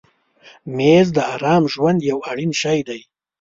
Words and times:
مېز 0.77 1.07
د 1.15 1.17
آرام 1.35 1.63
ژوند 1.73 1.99
یو 2.09 2.19
اړین 2.29 2.51
شی 2.61 2.79
دی. 2.87 3.01